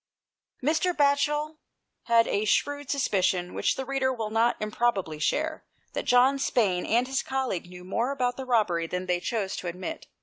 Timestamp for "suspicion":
2.89-3.53